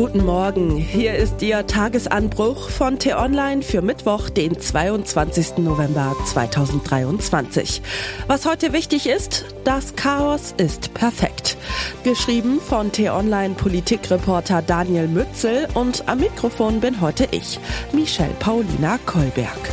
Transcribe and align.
Guten 0.00 0.24
Morgen, 0.24 0.78
hier 0.78 1.14
ist 1.14 1.42
Ihr 1.42 1.66
Tagesanbruch 1.66 2.70
von 2.70 2.98
T-Online 2.98 3.60
für 3.60 3.82
Mittwoch, 3.82 4.30
den 4.30 4.58
22. 4.58 5.58
November 5.58 6.16
2023. 6.24 7.82
Was 8.26 8.46
heute 8.46 8.72
wichtig 8.72 9.06
ist, 9.06 9.44
das 9.64 9.96
Chaos 9.96 10.54
ist 10.56 10.94
perfekt. 10.94 11.58
Geschrieben 12.02 12.62
von 12.62 12.90
T-Online 12.90 13.54
Politikreporter 13.54 14.62
Daniel 14.62 15.06
Mützel 15.06 15.68
und 15.74 16.08
am 16.08 16.20
Mikrofon 16.20 16.80
bin 16.80 17.02
heute 17.02 17.28
ich, 17.30 17.60
Michelle 17.92 18.32
Paulina 18.38 18.98
Kolberg. 19.04 19.68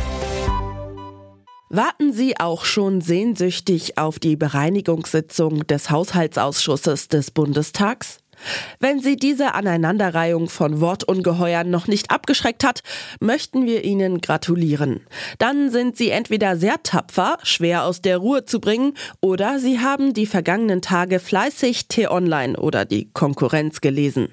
Warten 1.70 2.12
Sie 2.12 2.38
auch 2.38 2.66
schon 2.66 3.00
sehnsüchtig 3.00 3.96
auf 3.96 4.18
die 4.18 4.36
Bereinigungssitzung 4.36 5.66
des 5.66 5.88
Haushaltsausschusses 5.88 7.08
des 7.08 7.30
Bundestags? 7.30 8.18
Wenn 8.78 9.00
Sie 9.00 9.16
diese 9.16 9.54
Aneinanderreihung 9.54 10.48
von 10.48 10.80
Wortungeheuern 10.80 11.68
noch 11.68 11.86
nicht 11.88 12.10
abgeschreckt 12.10 12.64
hat, 12.64 12.82
möchten 13.20 13.66
wir 13.66 13.84
Ihnen 13.84 14.20
gratulieren. 14.20 15.00
Dann 15.38 15.70
sind 15.70 15.96
Sie 15.96 16.10
entweder 16.10 16.56
sehr 16.56 16.82
tapfer, 16.82 17.38
schwer 17.42 17.84
aus 17.84 18.00
der 18.00 18.18
Ruhe 18.18 18.44
zu 18.44 18.60
bringen, 18.60 18.94
oder 19.20 19.58
Sie 19.58 19.80
haben 19.80 20.14
die 20.14 20.26
vergangenen 20.26 20.82
Tage 20.82 21.18
fleißig 21.18 21.88
T-Online 21.88 22.56
oder 22.56 22.84
die 22.84 23.10
Konkurrenz 23.12 23.80
gelesen. 23.80 24.28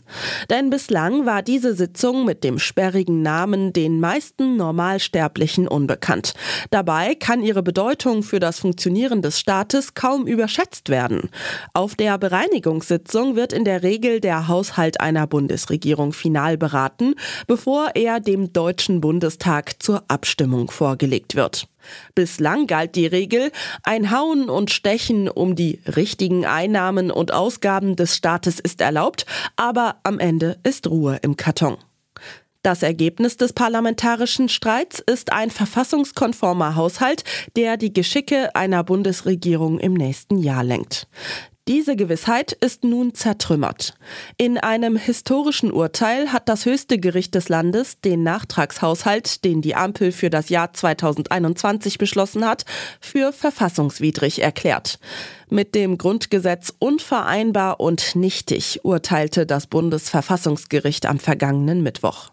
Denn 0.49 0.69
bislang 0.69 1.25
war 1.25 1.41
diese 1.41 1.75
Sitzung 1.75 2.25
mit 2.25 2.43
dem 2.43 2.59
sperrigen 2.59 3.21
Namen 3.21 3.73
den 3.73 3.99
meisten 3.99 4.55
Normalsterblichen 4.55 5.67
unbekannt. 5.67 6.33
Dabei 6.69 7.15
kann 7.15 7.41
ihre 7.41 7.63
Bedeutung 7.63 8.23
für 8.23 8.39
das 8.39 8.59
Funktionieren 8.59 9.21
des 9.21 9.39
Staates 9.39 9.93
kaum 9.93 10.27
überschätzt 10.27 10.89
werden. 10.89 11.29
Auf 11.73 11.95
der 11.95 12.17
Bereinigungssitzung 12.17 13.35
wird 13.35 13.51
in 13.51 13.65
der 13.65 13.83
Regel 13.83 13.94
Regel 13.95 14.19
der 14.19 14.49
Haushalt 14.49 14.99
einer 14.99 15.25
Bundesregierung 15.25 16.11
final 16.11 16.57
beraten, 16.57 17.15
bevor 17.47 17.91
er 17.95 18.19
dem 18.19 18.51
Deutschen 18.51 18.99
Bundestag 18.99 19.81
zur 19.81 20.03
Abstimmung 20.09 20.69
vorgelegt 20.69 21.35
wird. 21.35 21.69
Bislang 22.13 22.67
galt 22.67 22.95
die 22.95 23.05
Regel, 23.05 23.53
ein 23.83 24.11
Hauen 24.11 24.49
und 24.49 24.69
Stechen 24.69 25.29
um 25.29 25.55
die 25.55 25.79
richtigen 25.95 26.45
Einnahmen 26.45 27.09
und 27.09 27.33
Ausgaben 27.33 27.95
des 27.95 28.17
Staates 28.17 28.59
ist 28.59 28.81
erlaubt, 28.81 29.25
aber 29.55 29.95
am 30.03 30.19
Ende 30.19 30.57
ist 30.63 30.87
Ruhe 30.87 31.17
im 31.21 31.37
Karton. 31.37 31.77
Das 32.63 32.83
Ergebnis 32.83 33.37
des 33.37 33.53
parlamentarischen 33.53 34.49
Streits 34.49 34.99
ist 34.99 35.31
ein 35.31 35.51
verfassungskonformer 35.51 36.75
Haushalt, 36.75 37.23
der 37.55 37.77
die 37.77 37.93
Geschicke 37.93 38.53
einer 38.55 38.83
Bundesregierung 38.83 39.79
im 39.79 39.93
nächsten 39.93 40.37
Jahr 40.37 40.65
lenkt. 40.65 41.07
Diese 41.67 41.95
Gewissheit 41.95 42.51
ist 42.51 42.83
nun 42.83 43.15
zertrümmert. 43.15 43.95
In 44.37 44.59
einem 44.59 44.97
historischen 44.97 45.71
Urteil 45.71 46.31
hat 46.31 46.47
das 46.47 46.65
höchste 46.65 46.99
Gericht 46.99 47.33
des 47.33 47.49
Landes 47.49 47.99
den 48.01 48.21
Nachtragshaushalt, 48.21 49.43
den 49.43 49.63
die 49.63 49.73
Ampel 49.73 50.11
für 50.11 50.29
das 50.29 50.49
Jahr 50.49 50.73
2021 50.73 51.97
beschlossen 51.97 52.45
hat, 52.45 52.65
für 53.01 53.33
verfassungswidrig 53.33 54.43
erklärt. 54.43 54.99
Mit 55.49 55.73
dem 55.73 55.97
Grundgesetz 55.97 56.71
unvereinbar 56.77 57.79
und 57.79 58.15
nichtig 58.15 58.81
urteilte 58.83 59.47
das 59.47 59.65
Bundesverfassungsgericht 59.65 61.07
am 61.07 61.17
vergangenen 61.17 61.81
Mittwoch. 61.81 62.29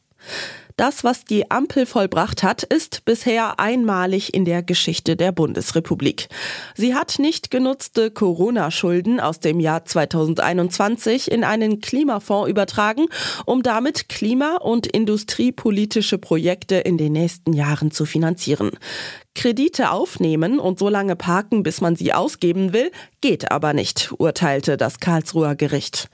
Das, 0.76 1.04
was 1.04 1.24
die 1.24 1.50
Ampel 1.50 1.86
vollbracht 1.86 2.42
hat, 2.42 2.62
ist 2.62 3.04
bisher 3.04 3.58
einmalig 3.60 4.34
in 4.34 4.44
der 4.44 4.62
Geschichte 4.62 5.16
der 5.16 5.32
Bundesrepublik. 5.32 6.28
Sie 6.74 6.94
hat 6.94 7.18
nicht 7.18 7.50
genutzte 7.50 8.10
Corona-Schulden 8.10 9.20
aus 9.20 9.40
dem 9.40 9.60
Jahr 9.60 9.84
2021 9.84 11.30
in 11.30 11.44
einen 11.44 11.80
Klimafonds 11.80 12.48
übertragen, 12.48 13.06
um 13.46 13.62
damit 13.62 14.08
klima- 14.08 14.56
und 14.56 14.86
industriepolitische 14.86 16.18
Projekte 16.18 16.76
in 16.76 16.96
den 16.96 17.12
nächsten 17.12 17.52
Jahren 17.52 17.90
zu 17.90 18.04
finanzieren. 18.06 18.70
Kredite 19.34 19.90
aufnehmen 19.90 20.58
und 20.58 20.78
so 20.78 20.88
lange 20.88 21.16
parken, 21.16 21.62
bis 21.62 21.80
man 21.80 21.96
sie 21.96 22.12
ausgeben 22.12 22.72
will, 22.72 22.90
geht 23.20 23.50
aber 23.50 23.72
nicht, 23.72 24.12
urteilte 24.18 24.76
das 24.76 25.00
Karlsruher 25.00 25.54
Gericht. 25.54 26.08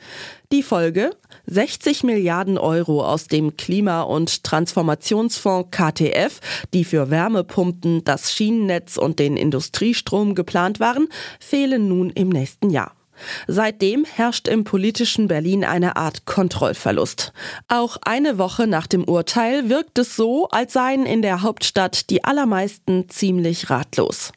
Die 0.52 0.62
Folge? 0.62 1.10
60 1.46 2.04
Milliarden 2.04 2.58
Euro 2.58 3.04
aus 3.04 3.26
dem 3.26 3.56
Klima- 3.56 4.02
und 4.02 4.44
Transformationsfonds 4.44 5.70
KTF, 5.70 6.40
die 6.72 6.84
für 6.84 7.10
Wärmepumpen, 7.10 8.04
das 8.04 8.32
Schienennetz 8.32 8.96
und 8.96 9.18
den 9.18 9.36
Industriestrom 9.36 10.34
geplant 10.34 10.80
waren, 10.80 11.08
fehlen 11.40 11.88
nun 11.88 12.10
im 12.10 12.28
nächsten 12.28 12.70
Jahr. 12.70 12.97
Seitdem 13.46 14.04
herrscht 14.04 14.48
im 14.48 14.64
politischen 14.64 15.28
Berlin 15.28 15.64
eine 15.64 15.96
Art 15.96 16.24
Kontrollverlust. 16.26 17.32
Auch 17.68 17.96
eine 18.02 18.38
Woche 18.38 18.66
nach 18.66 18.86
dem 18.86 19.04
Urteil 19.04 19.68
wirkt 19.68 19.98
es 19.98 20.16
so, 20.16 20.48
als 20.48 20.72
seien 20.72 21.06
in 21.06 21.22
der 21.22 21.42
Hauptstadt 21.42 22.10
die 22.10 22.24
allermeisten 22.24 23.08
ziemlich 23.08 23.70
ratlos. 23.70 24.32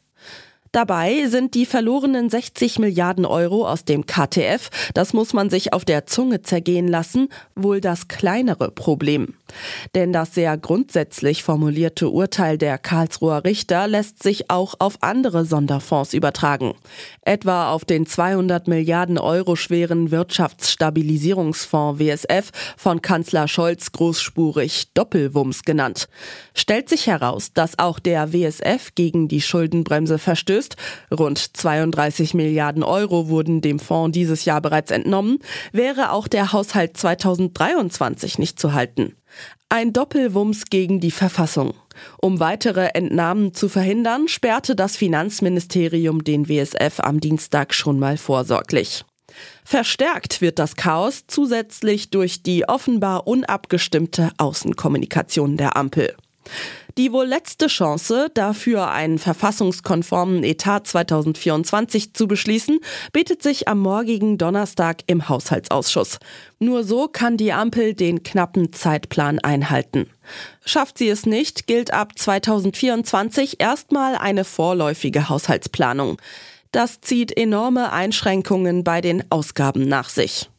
Dabei 0.72 1.26
sind 1.26 1.52
die 1.52 1.66
verlorenen 1.66 2.30
60 2.30 2.78
Milliarden 2.78 3.26
Euro 3.26 3.68
aus 3.68 3.84
dem 3.84 4.06
KTF, 4.06 4.70
das 4.94 5.12
muss 5.12 5.34
man 5.34 5.50
sich 5.50 5.74
auf 5.74 5.84
der 5.84 6.06
Zunge 6.06 6.40
zergehen 6.40 6.88
lassen, 6.88 7.28
wohl 7.54 7.82
das 7.82 8.08
kleinere 8.08 8.70
Problem. 8.70 9.34
Denn 9.94 10.14
das 10.14 10.34
sehr 10.34 10.56
grundsätzlich 10.56 11.42
formulierte 11.42 12.08
Urteil 12.08 12.56
der 12.56 12.78
Karlsruher 12.78 13.44
Richter 13.44 13.86
lässt 13.86 14.22
sich 14.22 14.50
auch 14.50 14.74
auf 14.78 14.96
andere 15.02 15.44
Sonderfonds 15.44 16.14
übertragen. 16.14 16.72
Etwa 17.20 17.70
auf 17.70 17.84
den 17.84 18.06
200 18.06 18.66
Milliarden 18.66 19.18
Euro 19.18 19.56
schweren 19.56 20.10
Wirtschaftsstabilisierungsfonds 20.10 22.00
WSF 22.00 22.50
von 22.78 23.02
Kanzler 23.02 23.46
Scholz 23.46 23.92
großspurig 23.92 24.92
Doppelwumms 24.94 25.64
genannt. 25.64 26.08
Stellt 26.54 26.88
sich 26.88 27.08
heraus, 27.08 27.52
dass 27.52 27.78
auch 27.78 27.98
der 27.98 28.32
WSF 28.32 28.94
gegen 28.94 29.28
die 29.28 29.42
Schuldenbremse 29.42 30.18
verstößt, 30.18 30.61
gelöst. 30.62 30.76
Rund 31.10 31.56
32 31.56 32.34
Milliarden 32.34 32.82
Euro 32.82 33.28
wurden 33.28 33.60
dem 33.60 33.78
Fonds 33.78 34.14
dieses 34.14 34.44
Jahr 34.44 34.60
bereits 34.60 34.90
entnommen, 34.90 35.38
wäre 35.72 36.12
auch 36.12 36.28
der 36.28 36.52
Haushalt 36.52 36.96
2023 36.96 38.38
nicht 38.38 38.58
zu 38.58 38.72
halten. 38.72 39.16
Ein 39.68 39.92
Doppelwumms 39.92 40.66
gegen 40.66 41.00
die 41.00 41.10
Verfassung. 41.10 41.74
Um 42.20 42.40
weitere 42.40 42.88
Entnahmen 42.94 43.54
zu 43.54 43.68
verhindern, 43.68 44.28
sperrte 44.28 44.74
das 44.74 44.96
Finanzministerium 44.96 46.24
den 46.24 46.48
WSF 46.48 47.00
am 47.00 47.20
Dienstag 47.20 47.74
schon 47.74 47.98
mal 47.98 48.16
vorsorglich. 48.16 49.04
Verstärkt 49.64 50.42
wird 50.42 50.58
das 50.58 50.76
Chaos 50.76 51.24
zusätzlich 51.26 52.10
durch 52.10 52.42
die 52.42 52.68
offenbar 52.68 53.26
unabgestimmte 53.26 54.30
Außenkommunikation 54.36 55.56
der 55.56 55.76
Ampel. 55.76 56.14
Die 56.98 57.10
wohl 57.12 57.24
letzte 57.24 57.68
Chance, 57.68 58.28
dafür 58.34 58.90
einen 58.90 59.18
verfassungskonformen 59.18 60.44
Etat 60.44 60.80
2024 60.86 62.12
zu 62.12 62.28
beschließen, 62.28 62.80
bietet 63.12 63.42
sich 63.42 63.66
am 63.66 63.78
morgigen 63.78 64.36
Donnerstag 64.36 65.02
im 65.06 65.28
Haushaltsausschuss. 65.28 66.18
Nur 66.58 66.84
so 66.84 67.08
kann 67.08 67.38
die 67.38 67.52
Ampel 67.52 67.94
den 67.94 68.22
knappen 68.22 68.72
Zeitplan 68.74 69.38
einhalten. 69.38 70.10
Schafft 70.64 70.98
sie 70.98 71.08
es 71.08 71.24
nicht, 71.24 71.66
gilt 71.66 71.94
ab 71.94 72.12
2024 72.18 73.58
erstmal 73.60 74.14
eine 74.16 74.44
vorläufige 74.44 75.30
Haushaltsplanung. 75.30 76.18
Das 76.72 77.00
zieht 77.00 77.36
enorme 77.36 77.92
Einschränkungen 77.92 78.84
bei 78.84 79.00
den 79.00 79.30
Ausgaben 79.30 79.88
nach 79.88 80.10
sich. 80.10 80.51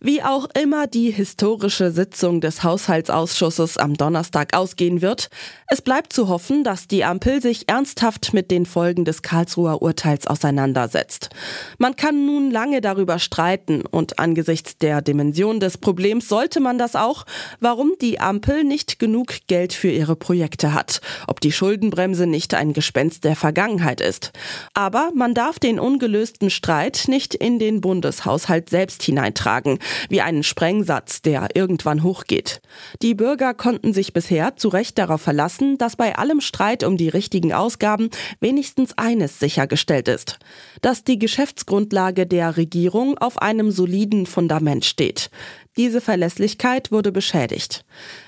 Wie 0.00 0.22
auch 0.22 0.48
immer 0.60 0.86
die 0.86 1.10
historische 1.10 1.90
Sitzung 1.90 2.40
des 2.40 2.62
Haushaltsausschusses 2.62 3.78
am 3.78 3.94
Donnerstag 3.94 4.54
ausgehen 4.54 5.00
wird, 5.00 5.30
es 5.68 5.80
bleibt 5.80 6.12
zu 6.12 6.28
hoffen, 6.28 6.64
dass 6.64 6.86
die 6.86 7.04
Ampel 7.04 7.40
sich 7.40 7.68
ernsthaft 7.68 8.34
mit 8.34 8.50
den 8.50 8.66
Folgen 8.66 9.04
des 9.04 9.22
Karlsruher 9.22 9.80
Urteils 9.82 10.26
auseinandersetzt. 10.26 11.30
Man 11.78 11.96
kann 11.96 12.26
nun 12.26 12.50
lange 12.50 12.80
darüber 12.80 13.18
streiten 13.18 13.82
und 13.86 14.18
angesichts 14.18 14.76
der 14.78 15.00
Dimension 15.00 15.60
des 15.60 15.78
Problems 15.78 16.28
sollte 16.28 16.60
man 16.60 16.78
das 16.78 16.96
auch, 16.96 17.24
warum 17.60 17.92
die 18.00 18.20
Ampel 18.20 18.64
nicht 18.64 18.98
genug 18.98 19.46
Geld 19.46 19.72
für 19.72 19.90
ihre 19.90 20.16
Projekte 20.16 20.74
hat, 20.74 21.00
ob 21.26 21.40
die 21.40 21.52
Schuldenbremse 21.52 22.26
nicht 22.26 22.54
ein 22.54 22.74
Gespenst 22.74 23.24
der 23.24 23.36
Vergangenheit 23.36 24.00
ist. 24.00 24.32
Aber 24.74 25.10
man 25.14 25.34
darf 25.34 25.58
den 25.58 25.80
ungelösten 25.80 26.50
Streit 26.50 27.04
nicht 27.08 27.34
in 27.34 27.58
den 27.58 27.80
Bundeshaushalt 27.80 28.68
selbst 28.68 29.02
hineintragen 29.02 29.53
tragen, 29.54 29.78
wie 30.08 30.20
einen 30.20 30.42
Sprengsatz, 30.42 31.22
der 31.22 31.48
irgendwann 31.54 32.02
hochgeht. 32.02 32.60
Die 33.02 33.14
Bürger 33.14 33.54
konnten 33.54 33.92
sich 33.92 34.12
bisher 34.12 34.56
zu 34.56 34.68
Recht 34.68 34.98
darauf 34.98 35.22
verlassen, 35.22 35.78
dass 35.78 35.96
bei 35.96 36.16
allem 36.16 36.40
Streit 36.40 36.82
um 36.82 36.96
die 36.96 37.08
richtigen 37.08 37.52
Ausgaben 37.52 38.10
wenigstens 38.40 38.98
eines 38.98 39.38
sichergestellt 39.38 40.08
ist, 40.08 40.38
dass 40.82 41.04
die 41.04 41.18
Geschäftsgrundlage 41.18 42.26
der 42.26 42.56
Regierung 42.56 43.16
auf 43.18 43.40
einem 43.40 43.70
soliden 43.70 44.26
Fundament 44.26 44.84
steht. 44.84 45.30
Diese 45.76 46.00
Verlässlichkeit 46.00 46.92
wurde 46.92 47.10
beschädigt. 47.10 47.84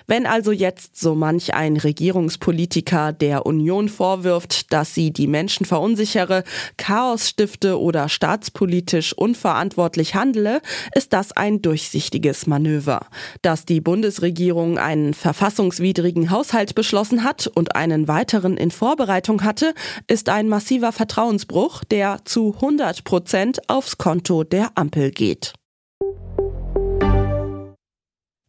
Wenn 0.09 0.27
also 0.27 0.51
jetzt 0.51 0.99
so 0.99 1.15
manch 1.15 1.55
ein 1.55 1.77
Regierungspolitiker 1.77 3.13
der 3.13 3.47
Union 3.47 3.89
vorwirft, 3.89 4.73
dass 4.73 4.95
sie 4.95 5.13
die 5.13 5.29
Menschen 5.29 5.65
verunsichere, 5.65 6.43
Chaos 6.77 7.29
stifte 7.29 7.81
oder 7.81 8.09
staatspolitisch 8.09 9.13
unverantwortlich 9.13 10.17
handele, 10.17 10.61
ist 10.93 11.13
das 11.13 11.31
ein 11.33 11.63
durchsichtiges 11.63 12.49
Manöver. 12.49 13.07
Dass 13.43 13.65
die 13.65 13.81
Bundesregierung 13.81 14.79
einen 14.79 15.15
verfassungswidrigen 15.15 16.31
Haushalt 16.31 16.75
beschlossen 16.75 17.23
hat 17.23 17.47
und 17.47 17.77
einen 17.77 18.09
weiteren 18.09 18.57
in 18.57 18.73
Vorbereitung 18.73 19.45
hatte, 19.45 19.73
ist 20.09 20.29
ein 20.31 20.49
massiver 20.49 20.91
Vertrauensbruch, 20.91 21.85
der 21.85 22.19
zu 22.25 22.55
100 22.57 23.05
Prozent 23.05 23.69
aufs 23.69 23.99
Konto 23.99 24.43
der 24.43 24.73
Ampel 24.75 25.13
geht. 25.13 25.55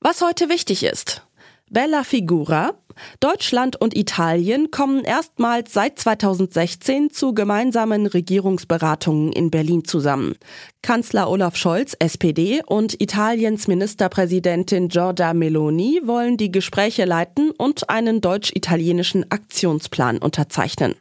Was 0.09 0.21
heute 0.21 0.48
wichtig 0.48 0.83
ist. 0.83 1.27
Bella 1.69 2.06
Figura. 2.06 2.75
Deutschland 3.19 3.75
und 3.75 3.94
Italien 3.94 4.71
kommen 4.71 5.04
erstmals 5.04 5.74
seit 5.74 6.00
2016 6.00 7.09
zu 7.09 7.33
gemeinsamen 7.33 8.07
Regierungsberatungen 8.07 9.33
in 9.33 9.51
Berlin 9.51 9.83
zusammen. 9.83 10.36
Kanzler 10.81 11.30
Olaf 11.30 11.57
Scholz, 11.57 11.94
SPD, 12.00 12.62
und 12.65 13.01
Italiens 13.01 13.68
Ministerpräsidentin 13.68 14.88
Giorgia 14.88 15.33
Meloni 15.33 16.00
wollen 16.06 16.38
die 16.38 16.53
Gespräche 16.53 17.03
leiten 17.03 17.51
und 17.51 17.89
einen 17.89 18.21
deutsch-italienischen 18.21 19.30
Aktionsplan 19.30 20.19
unterzeichnen. 20.19 20.95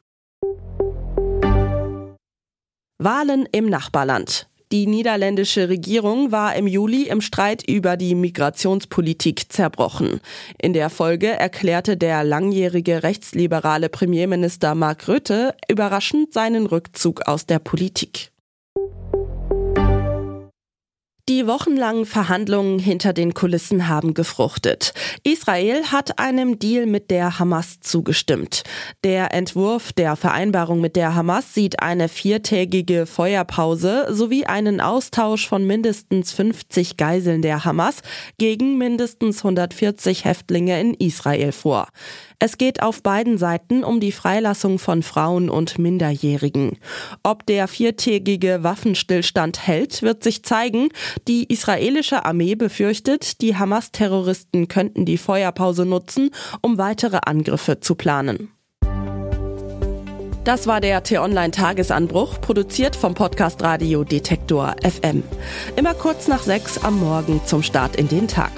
Wahlen 2.98 3.46
im 3.52 3.66
Nachbarland. 3.66 4.48
Die 4.72 4.88
niederländische 4.88 5.68
Regierung 5.68 6.32
war 6.32 6.56
im 6.56 6.66
Juli 6.66 7.04
im 7.04 7.20
Streit 7.20 7.62
über 7.68 7.96
die 7.96 8.16
Migrationspolitik 8.16 9.52
zerbrochen. 9.52 10.20
In 10.60 10.72
der 10.72 10.90
Folge 10.90 11.28
erklärte 11.28 11.96
der 11.96 12.24
langjährige 12.24 13.04
rechtsliberale 13.04 13.88
Premierminister 13.88 14.74
Mark 14.74 15.06
Rutte 15.06 15.54
überraschend 15.68 16.32
seinen 16.32 16.66
Rückzug 16.66 17.28
aus 17.28 17.46
der 17.46 17.60
Politik. 17.60 18.32
Die 21.28 21.48
wochenlangen 21.48 22.06
Verhandlungen 22.06 22.78
hinter 22.78 23.12
den 23.12 23.34
Kulissen 23.34 23.88
haben 23.88 24.14
gefruchtet. 24.14 24.94
Israel 25.24 25.86
hat 25.86 26.20
einem 26.20 26.60
Deal 26.60 26.86
mit 26.86 27.10
der 27.10 27.40
Hamas 27.40 27.80
zugestimmt. 27.80 28.62
Der 29.02 29.34
Entwurf 29.34 29.92
der 29.92 30.14
Vereinbarung 30.14 30.80
mit 30.80 30.94
der 30.94 31.16
Hamas 31.16 31.52
sieht 31.52 31.82
eine 31.82 32.08
viertägige 32.08 33.06
Feuerpause 33.06 34.06
sowie 34.10 34.46
einen 34.46 34.80
Austausch 34.80 35.48
von 35.48 35.66
mindestens 35.66 36.30
50 36.30 36.96
Geiseln 36.96 37.42
der 37.42 37.64
Hamas 37.64 38.02
gegen 38.38 38.78
mindestens 38.78 39.38
140 39.38 40.26
Häftlinge 40.26 40.80
in 40.80 40.94
Israel 40.94 41.50
vor. 41.50 41.88
Es 42.38 42.58
geht 42.58 42.82
auf 42.82 43.02
beiden 43.02 43.38
Seiten 43.38 43.82
um 43.82 43.98
die 43.98 44.12
Freilassung 44.12 44.78
von 44.78 45.02
Frauen 45.02 45.48
und 45.48 45.78
Minderjährigen. 45.78 46.76
Ob 47.22 47.46
der 47.46 47.66
viertägige 47.66 48.62
Waffenstillstand 48.62 49.66
hält, 49.66 50.02
wird 50.02 50.22
sich 50.22 50.42
zeigen. 50.42 50.90
Die 51.28 51.52
israelische 51.52 52.24
Armee 52.24 52.54
befürchtet, 52.54 53.40
die 53.40 53.56
Hamas-Terroristen 53.56 54.68
könnten 54.68 55.04
die 55.04 55.18
Feuerpause 55.18 55.84
nutzen, 55.84 56.30
um 56.60 56.78
weitere 56.78 57.18
Angriffe 57.24 57.80
zu 57.80 57.94
planen. 57.94 58.50
Das 60.46 60.68
war 60.68 60.80
der 60.80 61.02
T-Online-Tagesanbruch, 61.02 62.40
produziert 62.40 62.94
vom 62.94 63.14
Podcast 63.14 63.64
Radio 63.64 64.04
Detektor 64.04 64.76
FM. 64.80 65.24
Immer 65.74 65.92
kurz 65.94 66.28
nach 66.28 66.44
sechs 66.44 66.78
am 66.78 67.00
Morgen 67.00 67.40
zum 67.44 67.64
Start 67.64 67.96
in 67.96 68.06
den 68.06 68.28
Tag. 68.28 68.52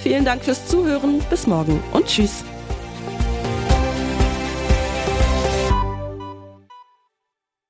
Vielen 0.00 0.24
Dank 0.24 0.44
fürs 0.44 0.68
Zuhören, 0.68 1.20
bis 1.30 1.48
morgen 1.48 1.82
und 1.92 2.06
tschüss. 2.06 2.44